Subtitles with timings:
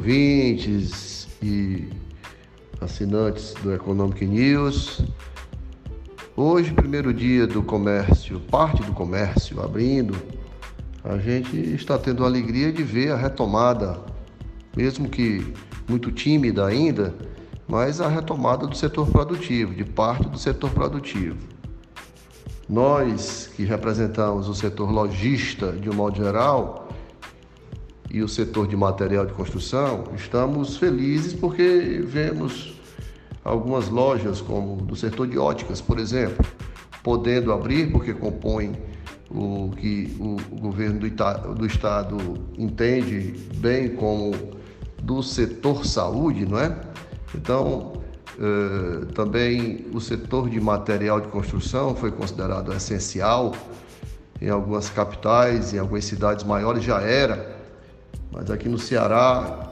[0.00, 1.90] ouvintes e
[2.80, 5.02] assinantes do Economic News.
[6.34, 10.16] Hoje, primeiro dia do comércio, parte do comércio abrindo,
[11.04, 14.00] a gente está tendo a alegria de ver a retomada,
[14.74, 15.52] mesmo que
[15.86, 17.14] muito tímida ainda,
[17.68, 21.36] mas a retomada do setor produtivo, de parte do setor produtivo.
[22.66, 26.89] Nós que representamos o setor lojista de um modo geral
[28.10, 32.80] e o setor de material de construção, estamos felizes porque vemos
[33.44, 36.44] algumas lojas, como do setor de óticas, por exemplo,
[37.02, 38.72] podendo abrir porque compõem
[39.30, 42.16] o que o, governo do, do estado
[42.58, 44.32] entende bem como
[45.00, 46.76] do setor saúde, não é?
[47.32, 47.92] Então,
[48.38, 53.54] eh, também o setor de material de construção foi considerado essencial.
[54.40, 57.59] Em algumas capitais, em algumas cidades maiores já era,
[58.32, 59.70] mas aqui no Ceará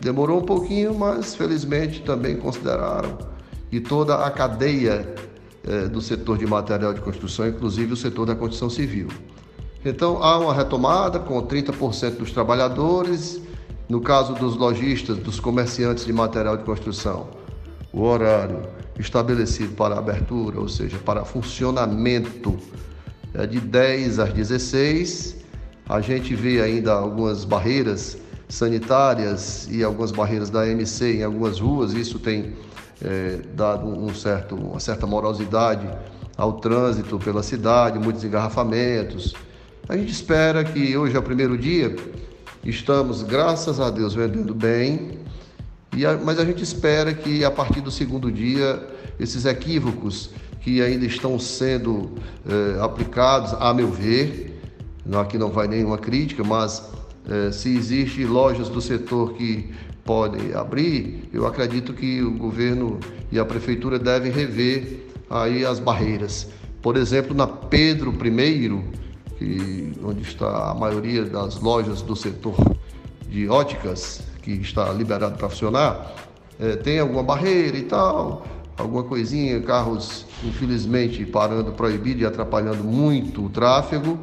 [0.00, 3.18] demorou um pouquinho, mas felizmente também consideraram.
[3.70, 5.14] E toda a cadeia
[5.66, 9.08] eh, do setor de material de construção, inclusive o setor da construção civil.
[9.84, 13.40] Então há uma retomada com 30% dos trabalhadores,
[13.88, 17.28] no caso dos lojistas, dos comerciantes de material de construção,
[17.92, 18.62] o horário
[18.98, 22.58] estabelecido para abertura, ou seja, para funcionamento,
[23.34, 25.39] é de 10 às 16.
[25.90, 28.16] A gente vê ainda algumas barreiras
[28.48, 32.54] sanitárias e algumas barreiras da MC em algumas ruas, isso tem
[33.02, 35.86] é, dado um certo, uma certa morosidade
[36.36, 39.34] ao trânsito pela cidade, muitos engarrafamentos.
[39.88, 41.94] A gente espera que hoje é o primeiro dia
[42.62, 45.18] Estamos, graças a Deus, vendendo bem,
[45.96, 48.86] e a, mas a gente espera que a partir do segundo dia,
[49.18, 50.28] esses equívocos
[50.60, 52.12] que ainda estão sendo
[52.46, 54.49] eh, aplicados, a meu ver,
[55.18, 56.88] aqui não vai nenhuma crítica, mas
[57.28, 59.70] eh, se existe lojas do setor que
[60.04, 62.98] podem abrir, eu acredito que o governo
[63.30, 66.48] e a prefeitura devem rever aí as barreiras.
[66.82, 68.84] Por exemplo, na Pedro I,
[69.38, 72.56] que, onde está a maioria das lojas do setor
[73.28, 76.14] de óticas, que está liberado para funcionar,
[76.58, 78.46] é, tem alguma barreira e tal,
[78.76, 84.18] alguma coisinha, carros infelizmente parando proibido e atrapalhando muito o tráfego,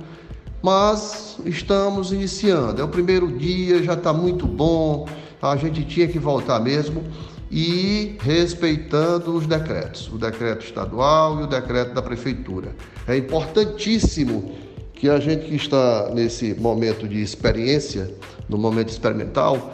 [0.68, 2.82] mas estamos iniciando.
[2.82, 5.08] É o primeiro dia, já está muito bom,
[5.42, 7.06] a gente tinha que voltar mesmo
[7.50, 12.76] e respeitando os decretos, o decreto estadual e o decreto da prefeitura.
[13.08, 14.56] É importantíssimo
[14.94, 18.14] que a gente que está nesse momento de experiência,
[18.50, 19.74] no momento experimental,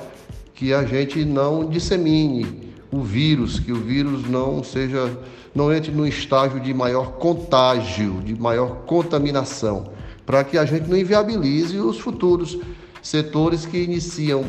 [0.53, 5.17] que a gente não dissemine o vírus, que o vírus não seja,
[5.55, 9.91] não entre no estágio de maior contágio, de maior contaminação,
[10.25, 12.57] para que a gente não inviabilize os futuros
[13.01, 14.45] setores que iniciam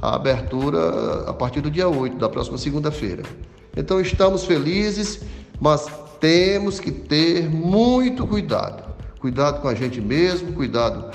[0.00, 3.22] a abertura a partir do dia 8, da próxima segunda-feira.
[3.76, 5.20] Então estamos felizes,
[5.60, 5.86] mas
[6.20, 8.86] temos que ter muito cuidado
[9.26, 11.10] cuidado com a gente mesmo, cuidado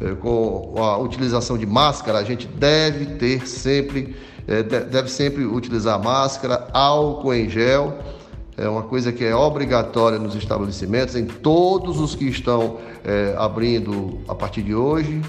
[0.00, 2.18] é, com a utilização de máscara.
[2.18, 4.14] A gente deve ter sempre,
[4.46, 7.98] é, deve sempre utilizar máscara, álcool em gel.
[8.58, 14.18] É uma coisa que é obrigatória nos estabelecimentos, em todos os que estão é, abrindo
[14.26, 15.22] a partir de hoje,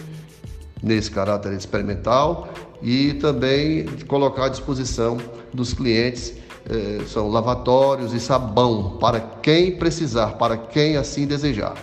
[0.81, 2.49] nesse caráter experimental,
[2.81, 5.17] e também colocar à disposição
[5.53, 6.33] dos clientes
[6.67, 11.75] é, são lavatórios e sabão para quem precisar, para quem assim desejar.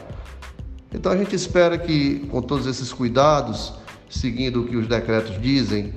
[0.93, 3.73] Então a gente espera que, com todos esses cuidados,
[4.11, 5.95] seguindo o que os decretos dizem,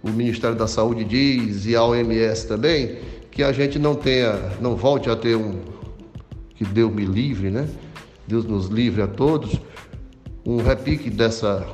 [0.00, 2.98] o Ministério da Saúde diz e a OMS também,
[3.32, 5.60] que a gente não tenha, não volte a ter um
[6.54, 7.68] que Deus me livre, né?
[8.28, 9.58] Deus nos livre a todos,
[10.44, 11.66] um repique dessa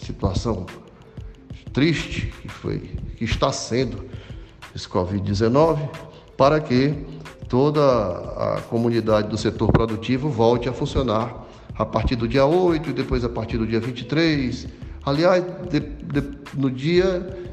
[0.00, 0.64] situação
[1.72, 2.78] triste que foi,
[3.16, 4.06] que está sendo
[4.74, 5.90] esse Covid-19,
[6.36, 6.94] para que
[7.48, 12.92] toda a comunidade do setor produtivo volte a funcionar a partir do dia 8 e
[12.92, 14.68] depois a partir do dia 23.
[15.04, 17.47] Aliás, de, de, no dia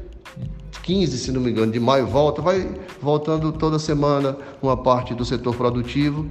[0.86, 2.64] 15, se não me engano, de maio volta, vai
[3.02, 6.30] voltando toda semana uma parte do setor produtivo,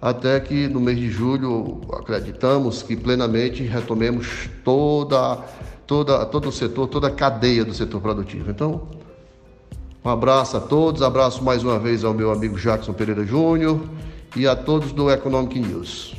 [0.00, 5.38] até que no mês de julho acreditamos que plenamente retomemos toda,
[5.86, 8.50] toda, todo o setor, toda a cadeia do setor produtivo.
[8.50, 8.82] Então,
[10.04, 13.80] um abraço a todos, abraço mais uma vez ao meu amigo Jackson Pereira Júnior
[14.36, 16.14] e a todos do Economic News.